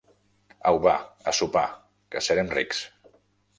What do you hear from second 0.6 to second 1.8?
Au, va, a sopar,